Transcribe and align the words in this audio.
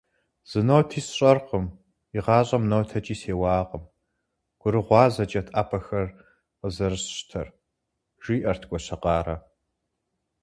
-Зы 0.49 0.59
ноти 0.67 1.01
сщӀэркъым, 1.05 1.65
игъащӀэм 2.17 2.63
нотэкӀи 2.69 3.15
сеуакъым, 3.21 3.83
гурыгъуазэкӀэт 4.59 5.47
Ӏэпэхэр 5.51 6.07
къызэрысщтэр,- 6.59 7.47
жиӏэрт 8.23 8.63
Гуащэкъарэ. 8.69 9.35